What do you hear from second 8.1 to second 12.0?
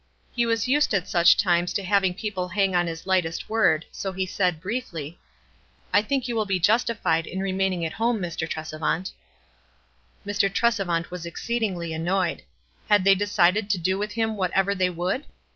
Mr. Tresevant." Mr. Tresevant was exceedingly